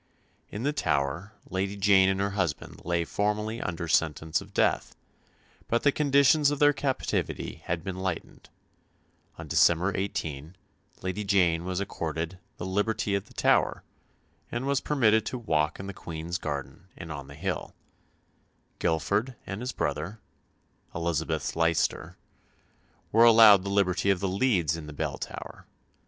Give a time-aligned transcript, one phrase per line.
[0.49, 4.95] In the Tower Lady Jane and her husband lay formally under sentence of death,
[5.67, 8.49] but the conditions of their captivity had been lightened;
[9.37, 10.55] on December 18
[11.03, 13.83] Lady Jane was accorded "the liberty of the Tower,"
[14.51, 17.75] and was permitted to walk in the Queen's garden and on the hill;
[18.79, 20.19] Guilford and his brother
[20.95, 22.17] Elizabeth's Leicester
[23.11, 25.67] were allowed the liberty of the leads in the Bell Tower.